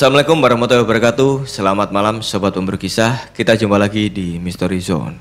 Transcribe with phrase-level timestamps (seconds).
[0.00, 1.44] Assalamualaikum warahmatullahi wabarakatuh.
[1.44, 3.20] Selamat malam sobat pemburu kisah.
[3.36, 5.12] Kita jumpa lagi di Mystery Zone.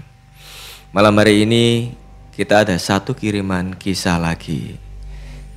[0.96, 1.92] Malam hari ini
[2.32, 4.80] kita ada satu kiriman kisah lagi.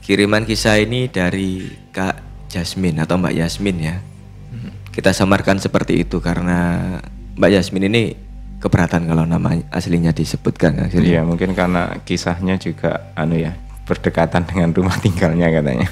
[0.03, 4.03] Kiriman kisah ini dari Kak Jasmine atau Mbak Yasmin ya.
[4.91, 6.99] Kita samarkan seperti itu karena
[7.39, 8.19] Mbak Yasmin ini
[8.59, 10.91] keberatan kalau nama aslinya disebutkan.
[10.91, 13.55] Iya, mungkin karena kisahnya juga anu ya,
[13.87, 15.87] berdekatan dengan rumah tinggalnya katanya.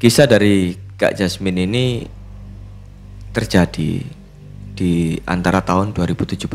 [0.00, 2.10] Kisah dari Kak Jasmine ini
[3.30, 4.02] terjadi
[4.74, 6.50] di antara tahun 2017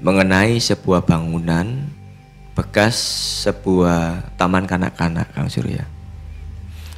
[0.00, 1.92] mengenai sebuah bangunan
[2.56, 2.96] bekas
[3.44, 5.84] sebuah taman kanak-kanak Kang Surya.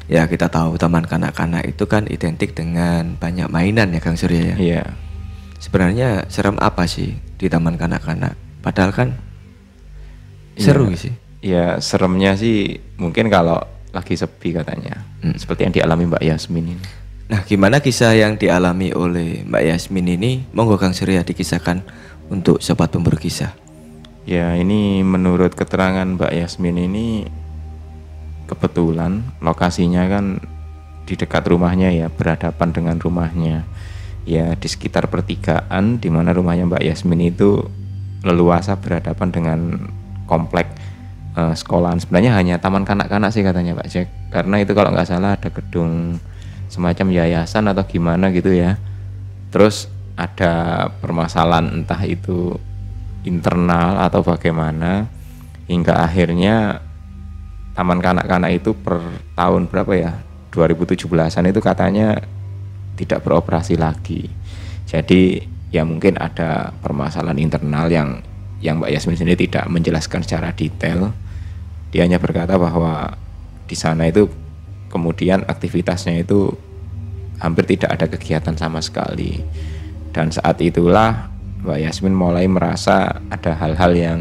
[0.06, 4.56] Ya kita tahu taman kanak-kanak itu kan identik dengan banyak mainan ya Kang Surya ya.
[4.62, 4.84] Iya.
[5.58, 8.38] Sebenarnya serem apa sih di taman kanak-kanak?
[8.62, 9.18] Padahal kan
[10.54, 11.18] seru sih.
[11.42, 13.58] Ya seremnya sih mungkin kalau
[13.92, 15.04] lagi sepi katanya.
[15.24, 15.36] Hmm.
[15.36, 16.86] Seperti yang dialami Mbak Yasmin ini.
[17.28, 20.48] Nah, gimana kisah yang dialami oleh Mbak Yasmin ini?
[20.56, 21.84] Monggo Kang Surya dikisahkan
[22.32, 23.52] untuk sobat pemburu kisah.
[24.24, 27.28] Ya, ini menurut keterangan Mbak Yasmin ini
[28.48, 30.40] kebetulan lokasinya kan
[31.04, 33.64] di dekat rumahnya ya, berhadapan dengan rumahnya.
[34.28, 37.64] Ya, di sekitar pertigaan di mana rumahnya Mbak Yasmin itu
[38.24, 39.58] leluasa berhadapan dengan
[40.28, 40.67] komplek
[41.38, 42.02] eh, sekolahan.
[42.02, 44.08] Sebenarnya hanya taman kanak-kanak sih katanya Pak Jack.
[44.34, 46.18] Karena itu kalau nggak salah ada gedung
[46.66, 48.74] semacam yayasan atau gimana gitu ya.
[49.54, 49.86] Terus
[50.18, 52.58] ada permasalahan entah itu
[53.22, 55.06] internal atau bagaimana
[55.70, 56.82] hingga akhirnya
[57.78, 58.98] taman kanak-kanak itu per
[59.38, 60.12] tahun berapa ya
[60.50, 62.18] 2017an itu katanya
[62.98, 64.26] tidak beroperasi lagi
[64.90, 68.24] jadi ya mungkin ada permasalahan internal yang
[68.58, 71.14] yang Mbak Yasmin sendiri tidak menjelaskan secara detail
[71.88, 73.16] dia hanya berkata bahwa
[73.68, 74.28] di sana itu
[74.92, 76.52] kemudian aktivitasnya itu
[77.38, 79.40] hampir tidak ada kegiatan sama sekali.
[80.12, 81.30] Dan saat itulah
[81.62, 84.20] Mbak Yasmin mulai merasa ada hal-hal yang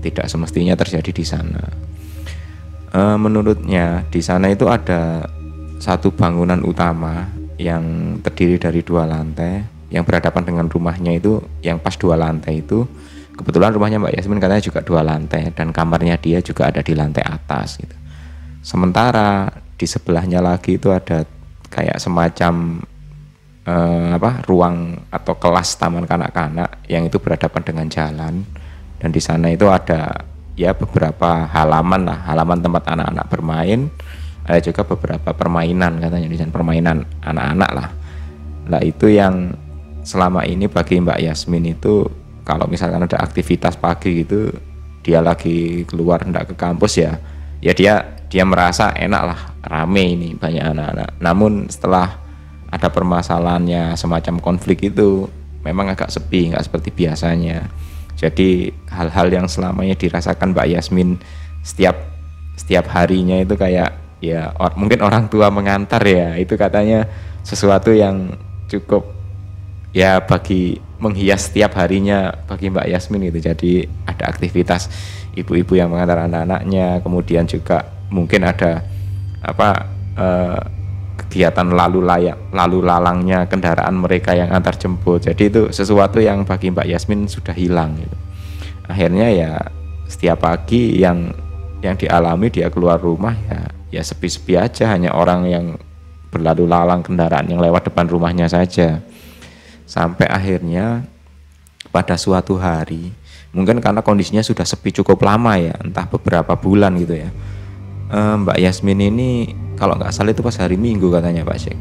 [0.00, 1.64] tidak semestinya terjadi di sana.
[2.94, 5.26] Eh, menurutnya di sana itu ada
[5.82, 7.26] satu bangunan utama
[7.58, 9.74] yang terdiri dari dua lantai.
[9.92, 12.82] Yang berhadapan dengan rumahnya itu yang pas dua lantai itu
[13.34, 17.26] kebetulan rumahnya Mbak Yasmin katanya juga dua lantai dan kamarnya dia juga ada di lantai
[17.26, 17.96] atas gitu.
[18.64, 21.26] Sementara di sebelahnya lagi itu ada
[21.68, 22.80] kayak semacam
[23.66, 28.34] eh, apa ruang atau kelas taman kanak-kanak yang itu berhadapan dengan jalan
[29.02, 30.24] dan di sana itu ada
[30.54, 33.90] ya beberapa halaman lah halaman tempat anak-anak bermain
[34.46, 37.88] ada juga beberapa permainan katanya di sana permainan anak-anak lah
[38.70, 39.52] lah itu yang
[40.04, 42.06] selama ini bagi Mbak Yasmin itu
[42.44, 44.52] kalau misalkan ada aktivitas pagi gitu
[45.04, 47.16] dia lagi keluar hendak ke kampus ya
[47.64, 51.08] ya dia dia merasa enak lah rame ini banyak anak-anak.
[51.22, 52.20] Namun setelah
[52.68, 55.30] ada permasalahannya semacam konflik itu
[55.62, 57.70] memang agak sepi nggak seperti biasanya.
[58.18, 61.18] Jadi hal-hal yang selamanya dirasakan Mbak Yasmin
[61.62, 61.94] setiap
[62.58, 67.06] setiap harinya itu kayak ya or- mungkin orang tua mengantar ya itu katanya
[67.46, 68.34] sesuatu yang
[68.70, 69.06] cukup
[69.94, 73.72] ya bagi menghias setiap harinya bagi Mbak Yasmin itu jadi
[74.08, 74.88] ada aktivitas
[75.36, 78.80] ibu-ibu yang mengantar anak-anaknya kemudian juga mungkin ada
[79.44, 79.68] apa
[80.16, 80.60] eh,
[81.14, 85.28] kegiatan lalu layak lalu lalangnya kendaraan mereka yang antar jemput.
[85.28, 88.16] Jadi itu sesuatu yang bagi Mbak Yasmin sudah hilang gitu.
[88.84, 89.52] akhirnya ya
[90.04, 91.32] setiap pagi yang
[91.80, 93.60] yang dialami dia keluar rumah ya
[94.00, 94.90] ya sepi-sepi aja.
[94.90, 95.66] Hanya orang yang
[96.34, 98.98] berlalu lalang kendaraan yang lewat depan rumahnya saja
[99.84, 101.04] sampai akhirnya
[101.92, 103.12] pada suatu hari
[103.54, 107.30] mungkin karena kondisinya sudah sepi cukup lama ya entah beberapa bulan gitu ya
[108.14, 109.30] Eh, Mbak Yasmin ini
[109.74, 111.78] kalau nggak salah itu pas hari Minggu katanya Pak Syek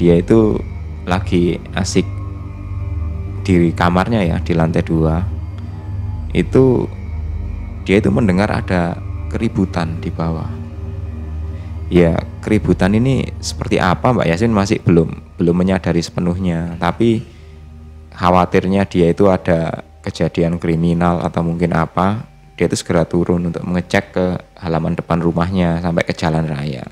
[0.00, 0.56] dia itu
[1.04, 2.06] lagi asik
[3.44, 5.20] di kamarnya ya di lantai dua.
[6.32, 6.88] Itu
[7.84, 8.96] dia itu mendengar ada
[9.28, 10.63] keributan di bawah
[11.94, 14.50] ya keributan ini seperti apa Mbak Yasin?
[14.50, 16.74] Masih belum belum menyadari sepenuhnya.
[16.82, 17.22] Tapi
[18.10, 22.26] khawatirnya dia itu ada kejadian kriminal atau mungkin apa
[22.58, 24.26] dia itu segera turun untuk mengecek ke
[24.58, 26.82] halaman depan rumahnya sampai ke jalan raya.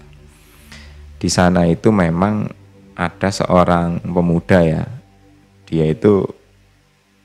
[1.19, 2.47] Di sana itu memang
[2.95, 4.83] ada seorang pemuda ya.
[5.67, 6.27] Dia itu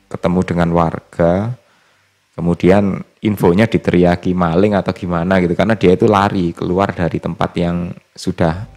[0.10, 1.54] ketemu dengan warga
[2.38, 7.90] kemudian infonya diteriaki maling atau gimana gitu karena dia itu lari keluar dari tempat yang
[8.14, 8.70] sudah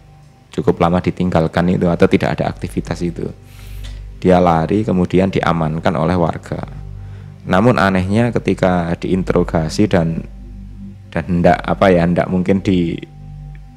[0.49, 3.29] cukup lama ditinggalkan itu atau tidak ada aktivitas itu.
[4.17, 6.57] Dia lari kemudian diamankan oleh warga.
[7.45, 10.25] Namun anehnya ketika diinterogasi dan
[11.13, 12.97] dan hendak apa ya hendak mungkin di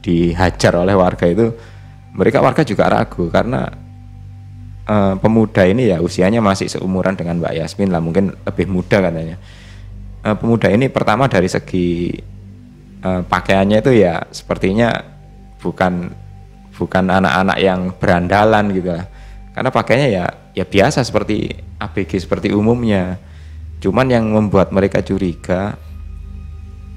[0.00, 1.52] dihajar oleh warga itu
[2.12, 3.72] mereka warga juga ragu karena
[4.87, 9.40] uh, pemuda ini ya usianya masih seumuran dengan Mbak Yasmin lah mungkin lebih muda katanya
[10.25, 12.11] uh, pemuda ini pertama dari segi
[13.05, 14.91] uh, pakaiannya itu ya sepertinya
[15.61, 16.11] bukan
[16.75, 19.06] bukan anak-anak yang berandalan gitu lah
[19.55, 20.25] karena pakainya ya
[20.56, 23.21] ya biasa seperti ABG seperti umumnya
[23.79, 25.79] cuman yang membuat mereka curiga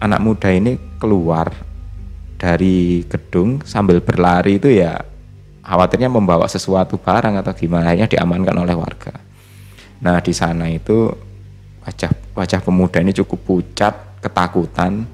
[0.01, 1.53] anak muda ini keluar
[2.37, 4.97] dari gedung sambil berlari itu ya
[5.65, 9.13] khawatirnya membawa sesuatu barang atau gimana akhirnya diamankan oleh warga.
[9.99, 11.11] Nah di sana itu
[11.83, 15.09] wajah wajah pemuda ini cukup pucat, ketakutan.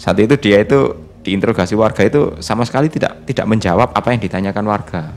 [0.00, 4.64] Saat itu dia itu diinterogasi warga itu sama sekali tidak tidak menjawab apa yang ditanyakan
[4.64, 5.12] warga.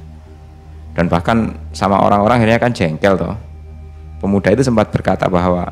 [0.92, 3.40] Dan bahkan sama orang-orang akhirnya kan jengkel toh.
[4.20, 5.72] Pemuda itu sempat berkata bahwa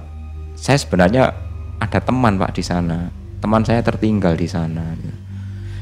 [0.55, 1.35] saya sebenarnya
[1.83, 3.11] ada teman pak di sana,
[3.43, 4.95] teman saya tertinggal di sana.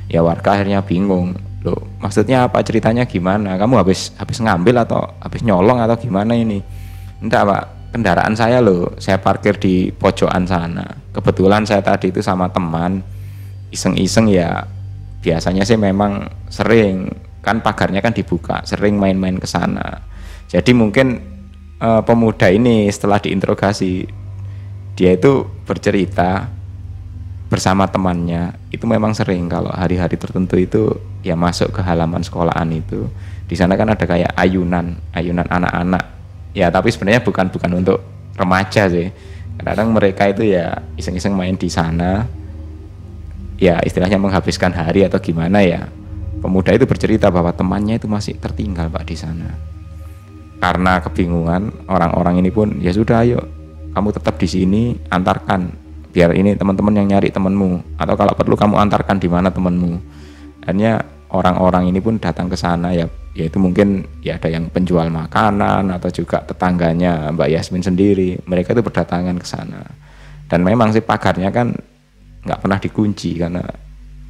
[0.10, 1.38] Ya warga akhirnya bingung.
[1.62, 2.66] Loh maksudnya apa?
[2.66, 3.54] Ceritanya gimana?
[3.62, 6.62] Kamu habis habis ngambil atau habis nyolong atau gimana ini?
[7.22, 10.84] Enggak pak kendaraan saya loh saya parkir di pojokan sana.
[11.16, 13.00] Kebetulan saya tadi itu sama teman
[13.72, 14.68] iseng-iseng ya
[15.24, 17.08] biasanya sih memang sering
[17.40, 20.04] kan pagarnya kan dibuka sering main-main ke sana.
[20.52, 21.24] Jadi mungkin
[21.80, 24.04] uh, pemuda ini setelah diinterogasi
[25.00, 26.52] dia itu bercerita
[27.48, 33.08] bersama temannya itu memang sering kalau hari-hari tertentu itu ya masuk ke halaman sekolahan itu.
[33.48, 36.15] Di sana kan ada kayak ayunan ayunan anak-anak
[36.56, 38.00] ya tapi sebenarnya bukan bukan untuk
[38.40, 39.12] remaja sih.
[39.60, 42.24] Kadang mereka itu ya iseng-iseng main di sana.
[43.56, 45.88] Ya istilahnya menghabiskan hari atau gimana ya.
[46.40, 49.56] Pemuda itu bercerita bahwa temannya itu masih tertinggal pak di sana.
[50.60, 53.40] Karena kebingungan orang-orang ini pun ya sudah ayo
[53.96, 55.72] kamu tetap di sini antarkan.
[56.12, 58.00] Biar ini teman-teman yang nyari temanmu.
[58.00, 60.00] Atau kalau perlu kamu antarkan di mana temanmu.
[60.68, 61.00] Hanya
[61.36, 63.06] orang-orang ini pun datang ke sana ya
[63.36, 68.80] yaitu mungkin ya ada yang penjual makanan atau juga tetangganya Mbak Yasmin sendiri mereka itu
[68.80, 69.84] berdatangan ke sana.
[70.48, 71.76] Dan memang sih pagarnya kan
[72.48, 73.66] nggak pernah dikunci karena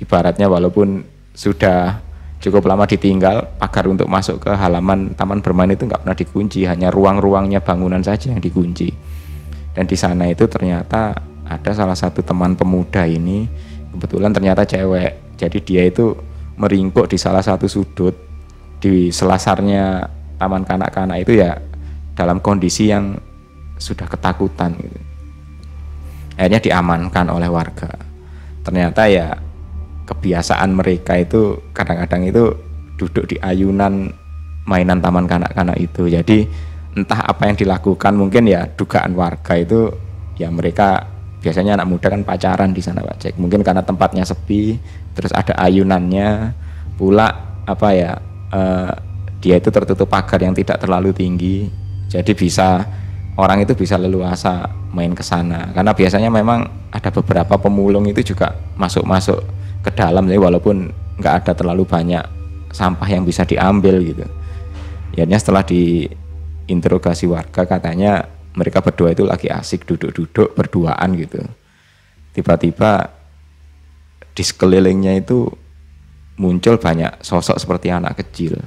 [0.02, 1.06] ibaratnya walaupun
[1.36, 2.02] sudah
[2.42, 6.90] cukup lama ditinggal pagar untuk masuk ke halaman taman bermain itu nggak pernah dikunci hanya
[6.90, 8.90] ruang-ruangnya bangunan saja yang dikunci.
[9.75, 11.13] Dan di sana itu ternyata
[11.46, 13.46] ada salah satu teman pemuda ini
[13.94, 15.38] kebetulan ternyata cewek.
[15.38, 16.16] Jadi dia itu
[16.56, 18.16] meringkuk di salah satu sudut
[18.80, 20.07] di selasarnya
[20.40, 21.56] taman kanak-kanak itu ya
[22.16, 23.16] dalam kondisi yang
[23.75, 25.00] sudah ketakutan gitu.
[26.40, 27.92] akhirnya diamankan oleh warga
[28.63, 29.36] ternyata ya
[30.07, 32.44] kebiasaan mereka itu kadang-kadang itu
[32.96, 34.12] duduk di ayunan
[34.66, 36.48] mainan taman kanak-kanak itu jadi
[36.96, 39.92] entah apa yang dilakukan mungkin ya dugaan warga itu
[40.40, 41.15] ya mereka
[41.46, 44.82] biasanya anak muda kan pacaran di sana Pak Cek mungkin karena tempatnya sepi
[45.14, 46.58] terus ada ayunannya
[46.98, 48.18] pula apa ya
[48.50, 48.94] uh,
[49.46, 51.70] dia itu tertutup pagar yang tidak terlalu tinggi.
[52.10, 52.82] Jadi bisa
[53.38, 55.70] orang itu bisa leluasa main ke sana.
[55.70, 59.46] Karena biasanya memang ada beberapa pemulung itu juga masuk-masuk
[59.86, 60.25] ke dalam.
[60.25, 60.90] Jadi walaupun
[61.22, 62.25] nggak ada terlalu banyak
[62.74, 64.25] sampah yang bisa diambil gitu.
[65.14, 68.25] Ya setelah diinterogasi warga katanya
[68.56, 71.44] mereka berdua itu lagi asik duduk-duduk berduaan gitu.
[72.36, 73.12] Tiba-tiba
[74.36, 75.48] di sekelilingnya itu
[76.40, 78.60] muncul banyak sosok seperti anak kecil.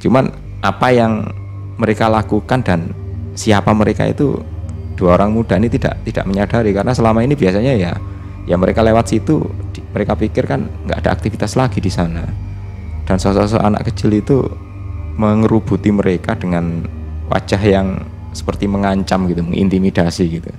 [0.00, 0.32] Cuman
[0.64, 1.28] apa yang
[1.76, 2.92] mereka lakukan dan
[3.36, 4.40] siapa mereka itu
[4.98, 7.92] dua orang muda ini tidak tidak menyadari karena selama ini biasanya ya
[8.50, 9.38] ya mereka lewat situ
[9.94, 12.26] mereka pikir kan nggak ada aktivitas lagi di sana
[13.06, 14.42] dan sosok-sosok anak kecil itu
[15.14, 16.82] mengerubuti mereka dengan
[17.30, 18.02] wajah yang
[18.38, 20.52] seperti mengancam gitu, mengintimidasi gitu.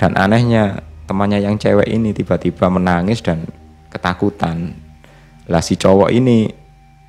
[0.00, 3.44] Dan anehnya temannya yang cewek ini tiba-tiba menangis dan
[3.92, 4.72] ketakutan.
[5.46, 6.48] Lah si cowok ini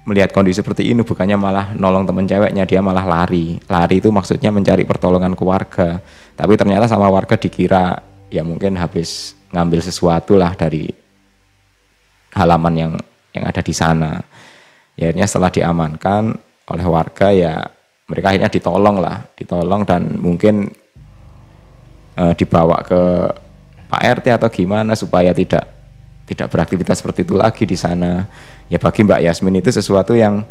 [0.04, 3.56] melihat kondisi seperti ini bukannya malah nolong teman ceweknya, dia malah lari.
[3.72, 5.90] Lari itu maksudnya mencari pertolongan ke warga.
[6.36, 10.90] Tapi ternyata sama warga dikira ya mungkin habis ngambil sesuatu lah dari
[12.36, 12.94] halaman yang
[13.34, 14.20] yang ada di sana.
[14.94, 16.38] Ya, akhirnya setelah diamankan
[16.70, 17.66] oleh warga ya
[18.08, 20.68] mereka akhirnya ditolong lah, ditolong dan mungkin
[22.20, 23.02] uh, dibawa ke
[23.88, 25.70] Pak RT atau gimana supaya tidak
[26.26, 28.26] tidak beraktivitas seperti itu lagi di sana.
[28.72, 30.44] Ya bagi Mbak Yasmin itu sesuatu yang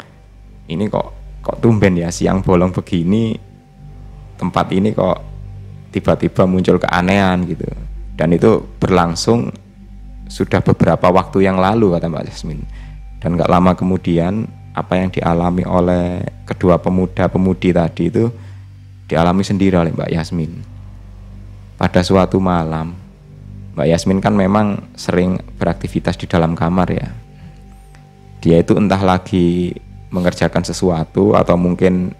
[0.69, 1.11] ini kok
[1.43, 3.35] kok tumben ya siang bolong begini
[4.39, 5.19] tempat ini kok
[5.91, 7.67] tiba-tiba muncul keanehan gitu.
[8.13, 9.49] Dan itu berlangsung
[10.29, 12.63] sudah beberapa waktu yang lalu kata Mbak Yasmin.
[13.19, 18.25] Dan nggak lama kemudian apa yang dialami oleh kedua pemuda-pemudi tadi itu
[19.05, 20.51] dialami sendiri oleh Mbak Yasmin.
[21.77, 22.97] Pada suatu malam,
[23.77, 27.09] Mbak Yasmin kan memang sering beraktivitas di dalam kamar ya.
[28.43, 29.71] dia itu entah lagi
[30.11, 32.11] mengerjakan sesuatu atau mungkin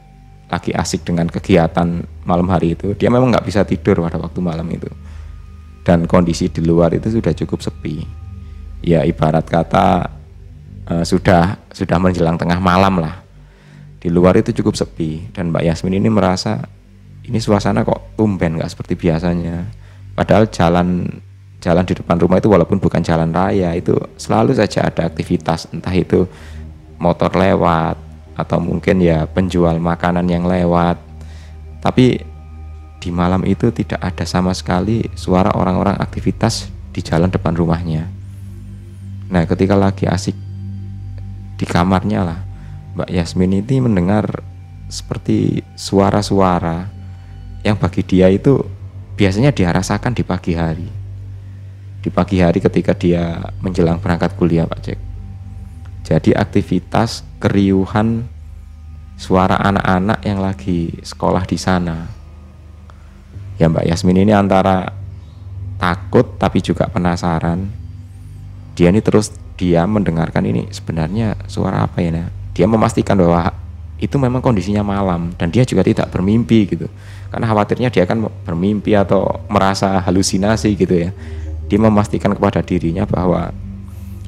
[0.47, 4.63] lagi asik dengan kegiatan malam hari itu dia memang nggak bisa tidur pada waktu malam
[4.71, 4.87] itu
[5.83, 8.07] dan kondisi di luar itu sudah cukup sepi
[8.79, 10.07] ya ibarat kata
[10.89, 13.23] uh, sudah sudah menjelang tengah malam lah.
[13.99, 15.31] Di luar itu cukup sepi.
[15.31, 16.59] Dan Mbak Yasmin ini merasa
[17.23, 19.63] ini suasana kok tumben nggak seperti biasanya.
[20.13, 21.07] Padahal jalan
[21.63, 25.71] jalan di depan rumah itu walaupun bukan jalan raya itu selalu saja ada aktivitas.
[25.71, 26.27] Entah itu
[26.99, 27.95] motor lewat
[28.35, 30.99] atau mungkin ya penjual makanan yang lewat.
[31.79, 32.19] Tapi
[32.99, 38.07] di malam itu tidak ada sama sekali suara orang-orang aktivitas di jalan depan rumahnya.
[39.31, 40.35] Nah ketika lagi asik
[41.59, 42.39] di kamarnya lah
[42.93, 44.41] Mbak Yasmin ini mendengar
[44.87, 46.89] seperti suara-suara
[47.65, 48.61] yang bagi dia itu
[49.17, 51.03] biasanya dia rasakan di pagi hari
[52.03, 54.99] di pagi hari ketika dia menjelang berangkat kuliah Pak Cek.
[56.03, 58.27] Jadi aktivitas keriuhan
[59.15, 62.11] suara anak-anak yang lagi sekolah di sana.
[63.55, 64.91] Ya Mbak Yasmin ini antara
[65.79, 67.71] takut tapi juga penasaran.
[68.75, 72.27] Dia ini terus dia mendengarkan ini sebenarnya suara apa ya?
[72.53, 73.53] Dia memastikan bahwa
[73.97, 76.87] itu memang kondisinya malam dan dia juga tidak bermimpi gitu.
[77.33, 81.11] Karena khawatirnya dia akan bermimpi atau merasa halusinasi gitu ya
[81.73, 83.49] dia memastikan kepada dirinya bahwa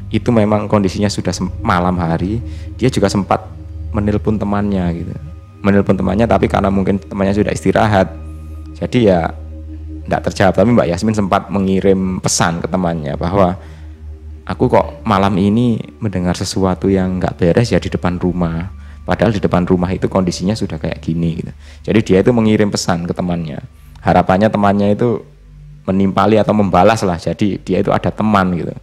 [0.09, 1.29] itu memang kondisinya sudah
[1.61, 2.39] malam hari
[2.79, 3.43] dia juga sempat
[3.91, 5.13] menelpon temannya gitu
[5.61, 8.07] menelpon temannya tapi karena mungkin temannya sudah istirahat
[8.81, 9.19] jadi ya
[10.05, 13.57] tidak terjawab tapi Mbak Yasmin sempat mengirim pesan ke temannya bahwa
[14.45, 18.71] aku kok malam ini mendengar sesuatu yang nggak beres ya di depan rumah.
[19.05, 21.51] Padahal di depan rumah itu kondisinya sudah kayak gini gitu.
[21.85, 23.61] Jadi dia itu mengirim pesan ke temannya.
[24.01, 25.21] Harapannya temannya itu
[25.85, 27.21] menimpali atau membalas lah.
[27.21, 28.73] Jadi dia itu ada teman gitu.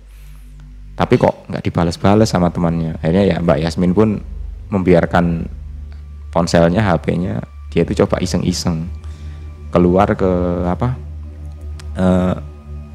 [0.95, 3.03] Tapi kok nggak dibalas-balas sama temannya.
[3.03, 4.23] Akhirnya ya Mbak Yasmin pun
[4.71, 5.51] membiarkan
[6.31, 8.89] ponselnya HP-nya dia itu coba iseng-iseng
[9.69, 10.33] keluar ke
[10.69, 10.97] apa
[11.97, 12.07] e,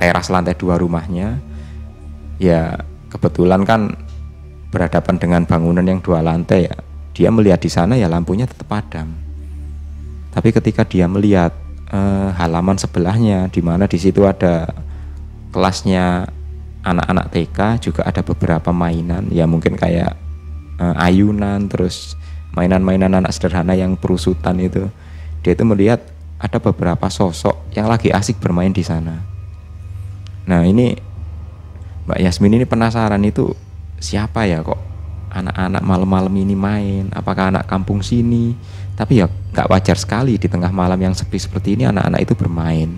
[0.02, 1.38] teras lantai dua rumahnya
[2.38, 3.94] ya kebetulan kan
[4.70, 6.75] berhadapan dengan bangunan yang dua lantai ya.
[7.17, 9.10] Dia melihat di sana ya lampunya tetap padam.
[10.29, 11.50] Tapi ketika dia melihat
[11.89, 14.70] uh, halaman sebelahnya di mana di situ ada
[15.50, 16.29] kelasnya
[16.86, 19.34] anak-anak TK juga ada beberapa mainan.
[19.34, 20.13] Ya mungkin kayak
[20.77, 22.13] uh, ayunan terus
[22.53, 24.86] mainan-mainan anak sederhana yang perusutan itu.
[25.41, 26.06] Dia itu melihat
[26.38, 29.25] ada beberapa sosok yang lagi asik bermain di sana.
[30.46, 31.07] Nah ini
[32.08, 33.52] Mbak Yasmin ini penasaran itu
[34.00, 34.80] siapa ya kok
[35.28, 38.56] anak-anak malam-malam ini main apakah anak kampung sini
[38.96, 42.90] tapi ya nggak wajar sekali di tengah malam yang sepi seperti ini anak-anak itu bermain.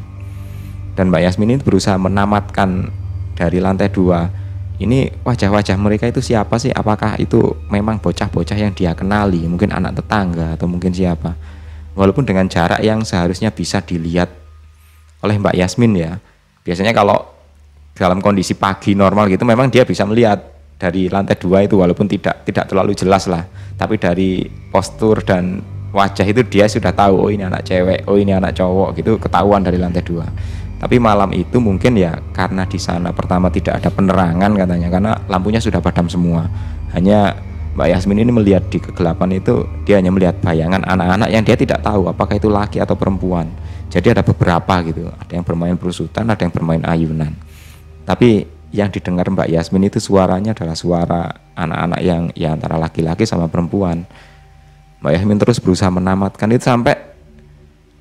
[0.94, 2.92] Dan Mbak Yasmin ini berusaha menamatkan
[3.34, 4.30] dari lantai dua
[4.80, 6.72] ini wajah-wajah mereka itu siapa sih?
[6.72, 11.36] Apakah itu memang bocah-bocah yang dia kenali, mungkin anak tetangga atau mungkin siapa?
[12.00, 14.32] Walaupun dengan jarak yang seharusnya bisa dilihat
[15.20, 16.24] oleh Mbak Yasmin ya.
[16.64, 17.39] Biasanya kalau
[18.00, 20.40] dalam kondisi pagi normal gitu memang dia bisa melihat
[20.80, 23.44] dari lantai dua itu walaupun tidak tidak terlalu jelas lah.
[23.76, 25.60] Tapi dari postur dan
[25.92, 29.60] wajah itu dia sudah tahu oh ini anak cewek oh ini anak cowok gitu ketahuan
[29.60, 30.24] dari lantai dua.
[30.80, 35.60] Tapi malam itu mungkin ya karena di sana pertama tidak ada penerangan katanya karena lampunya
[35.60, 36.48] sudah padam semua.
[36.96, 37.36] Hanya
[37.76, 41.84] Mbak Yasmin ini melihat di kegelapan itu dia hanya melihat bayangan anak-anak yang dia tidak
[41.84, 43.52] tahu apakah itu laki atau perempuan.
[43.92, 47.36] Jadi ada beberapa gitu ada yang bermain perusutan ada yang bermain ayunan
[48.10, 53.46] tapi yang didengar Mbak Yasmin itu suaranya adalah suara anak-anak yang ya antara laki-laki sama
[53.46, 54.02] perempuan.
[55.06, 56.98] Mbak Yasmin terus berusaha menamatkan itu sampai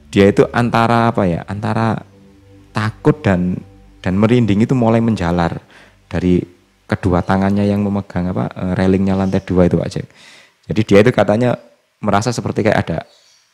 [0.08, 2.00] dia itu antara apa ya antara
[2.72, 3.60] takut dan
[4.00, 5.60] dan merinding itu mulai menjalar
[6.08, 6.40] dari
[6.88, 10.00] kedua tangannya yang memegang apa eh, railingnya lantai dua itu aja
[10.64, 11.60] jadi dia itu katanya
[12.00, 12.98] merasa seperti kayak ada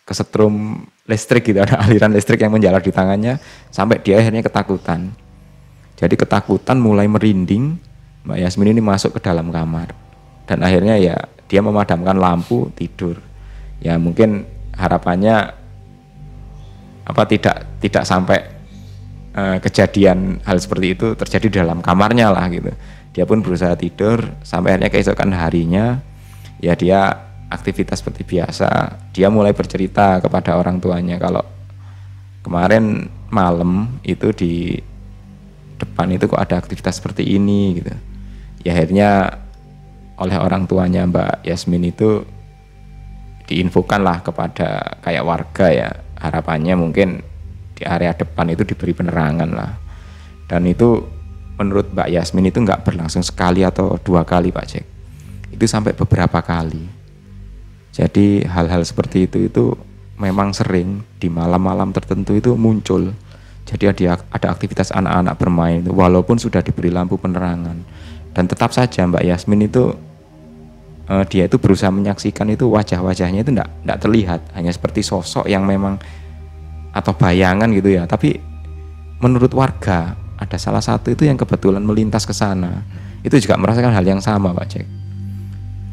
[0.06, 3.42] kesetrum listrik gitu ada aliran listrik yang menjalar di tangannya
[3.74, 5.10] sampai dia akhirnya ketakutan
[5.94, 7.78] jadi ketakutan mulai merinding
[8.24, 9.92] Mbak Yasmin ini masuk ke dalam kamar.
[10.48, 13.20] Dan akhirnya ya dia memadamkan lampu tidur.
[13.84, 15.54] Ya mungkin harapannya
[17.04, 18.38] apa tidak tidak sampai
[19.36, 22.72] uh, kejadian hal seperti itu terjadi di dalam kamarnya lah gitu.
[23.14, 26.00] Dia pun berusaha tidur sampai akhirnya keesokan harinya
[26.58, 27.12] ya dia
[27.52, 28.98] aktivitas seperti biasa.
[29.12, 31.44] Dia mulai bercerita kepada orang tuanya kalau
[32.40, 34.80] kemarin malam itu di
[35.84, 37.92] depan itu kok ada aktivitas seperti ini gitu
[38.64, 39.10] ya akhirnya
[40.16, 42.24] oleh orang tuanya Mbak Yasmin itu
[43.44, 47.20] diinfokan lah kepada kayak warga ya harapannya mungkin
[47.76, 49.76] di area depan itu diberi penerangan lah
[50.48, 51.04] dan itu
[51.60, 54.94] menurut Mbak Yasmin itu nggak berlangsung sekali atau dua kali Pak Cek
[55.54, 56.82] itu sampai beberapa kali.
[57.94, 59.64] Jadi hal-hal seperti itu itu
[60.18, 63.14] memang sering di malam-malam tertentu itu muncul.
[63.64, 67.80] Jadi ada ada aktivitas anak-anak bermain walaupun sudah diberi lampu penerangan.
[68.34, 69.94] Dan tetap saja Mbak Yasmin itu
[71.08, 74.40] uh, dia itu berusaha menyaksikan itu wajah-wajahnya itu tidak tidak terlihat.
[74.52, 75.96] Hanya seperti sosok yang memang
[76.92, 78.04] atau bayangan gitu ya.
[78.04, 78.36] Tapi
[79.24, 82.84] menurut warga ada salah satu itu yang kebetulan melintas ke sana.
[83.24, 84.86] Itu juga merasakan hal yang sama Pak Cek.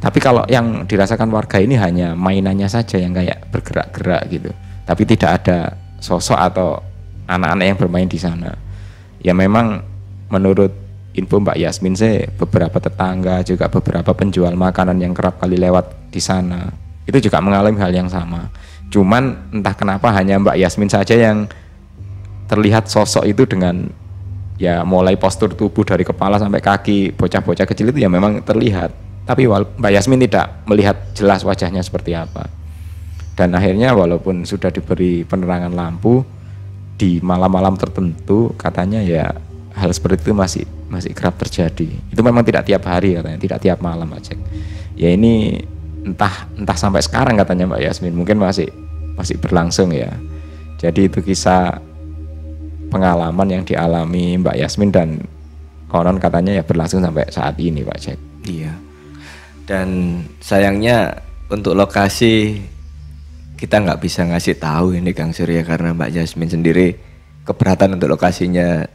[0.02, 4.52] Tapi kalau yang dirasakan warga ini hanya mainannya saja yang kayak bergerak-gerak gitu.
[4.84, 6.82] Tapi tidak ada sosok atau
[7.32, 8.52] anak-anak yang bermain di sana.
[9.24, 9.80] Ya memang
[10.28, 10.76] menurut
[11.16, 16.20] info Mbak Yasmin saya beberapa tetangga juga beberapa penjual makanan yang kerap kali lewat di
[16.24, 16.72] sana
[17.08, 18.48] itu juga mengalami hal yang sama.
[18.92, 21.48] Cuman entah kenapa hanya Mbak Yasmin saja yang
[22.48, 23.88] terlihat sosok itu dengan
[24.60, 28.92] ya mulai postur tubuh dari kepala sampai kaki bocah-bocah kecil itu ya memang terlihat
[29.26, 32.50] tapi Mbak Yasmin tidak melihat jelas wajahnya seperti apa.
[33.32, 36.22] Dan akhirnya walaupun sudah diberi penerangan lampu
[37.02, 39.34] di malam-malam tertentu katanya ya
[39.74, 41.90] hal seperti itu masih masih kerap terjadi.
[42.14, 44.38] Itu memang tidak tiap hari katanya, tidak tiap malam aja.
[44.94, 45.58] Ya ini
[46.06, 48.70] entah entah sampai sekarang katanya Mbak Yasmin mungkin masih
[49.18, 50.14] masih berlangsung ya.
[50.78, 51.82] Jadi itu kisah
[52.94, 55.26] pengalaman yang dialami Mbak Yasmin dan
[55.90, 58.20] konon katanya ya berlangsung sampai saat ini Pak Jack.
[58.46, 58.92] Iya
[59.72, 62.60] dan sayangnya untuk lokasi
[63.62, 66.98] kita nggak bisa ngasih tahu ini Kang Surya karena Mbak Jasmine sendiri
[67.46, 68.90] keberatan untuk lokasinya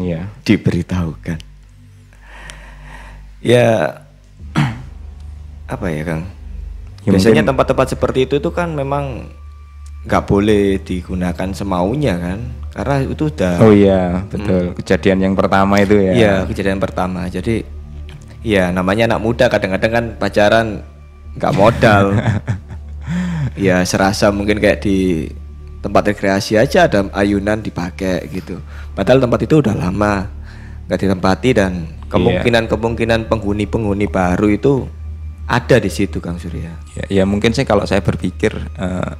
[0.00, 0.32] iya.
[0.48, 1.36] diberitahukan.
[3.44, 4.00] Ya
[5.74, 6.22] apa ya Kang?
[7.04, 9.28] Ya, Biasanya tempat-tempat seperti itu itu kan memang
[10.08, 12.38] nggak boleh digunakan semaunya kan
[12.72, 14.76] karena itu udah oh iya betul hmm.
[14.78, 17.66] kejadian yang pertama itu ya iya kejadian pertama jadi
[18.46, 20.66] Iya, namanya anak muda kadang-kadang kan pacaran
[21.34, 22.04] nggak modal.
[23.58, 25.28] ya serasa mungkin kayak di
[25.78, 28.58] tempat rekreasi aja ada ayunan dipakai gitu.
[28.94, 30.26] Padahal tempat itu udah lama
[30.88, 31.72] nggak ditempati dan
[32.08, 34.88] kemungkinan-kemungkinan penghuni-penghuni baru itu
[35.48, 36.72] ada di situ Kang Surya.
[36.96, 39.12] Ya, ya mungkin sih kalau saya berpikir uh,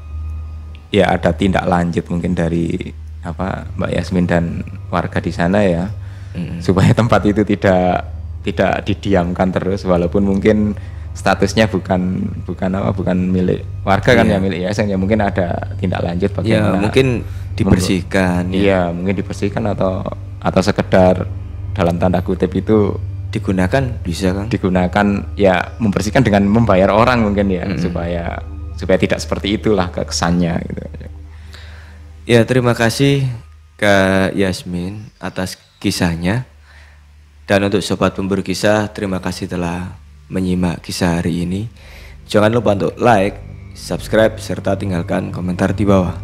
[0.89, 2.93] ya ada tindak lanjut mungkin dari
[3.25, 5.85] apa Mbak Yasmin dan warga di sana ya
[6.33, 6.65] hmm.
[6.65, 8.09] supaya tempat itu tidak
[8.47, 10.73] tidak didiamkan terus walaupun mungkin
[11.19, 14.39] statusnya bukan bukan apa bukan milik warga kan iya.
[14.39, 17.07] ya milik yayasan ya mungkin ada tindak lanjut bagaimana ya, mungkin
[17.59, 18.59] dibersihkan ya.
[18.59, 20.07] iya mungkin dibersihkan atau
[20.39, 21.27] atau sekedar
[21.75, 22.95] dalam tanda kutip itu
[23.35, 27.83] digunakan bisa kan digunakan ya membersihkan dengan membayar orang mungkin ya mm -hmm.
[27.83, 28.25] supaya
[28.79, 30.83] supaya tidak seperti itulah kesannya gitu
[32.31, 33.27] ya terima kasih
[33.75, 33.95] ke
[34.39, 36.47] Yasmin atas kisahnya
[37.49, 39.97] dan untuk sobat pemburu kisah, terima kasih telah
[40.29, 41.69] menyimak kisah hari ini.
[42.29, 43.41] Jangan lupa untuk like,
[43.73, 46.17] subscribe, serta tinggalkan komentar di bawah.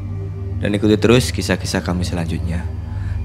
[0.61, 2.64] Dan ikuti terus kisah-kisah kami selanjutnya.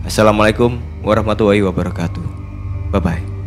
[0.03, 2.25] Assalamualaikum warahmatullahi wabarakatuh.
[2.95, 3.38] Bye-bye.